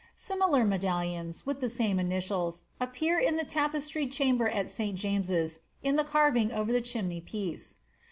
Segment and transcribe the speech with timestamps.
[0.15, 4.97] Similar medallions, with the same initials, appear in the tapestried chamber at St.
[4.97, 7.77] James'f in the carving over the chimney piece.